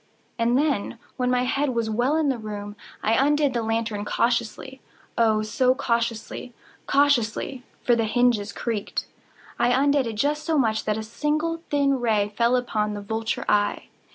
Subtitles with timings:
[0.39, 5.43] And then, when my head was well in the room, I undid the lantern cautiously—oh,
[5.43, 11.99] so cautiously—cautiously (for the hinges creaked)—I undid it just so much that a single thin
[11.99, 13.89] ray fell upon the vulture eye.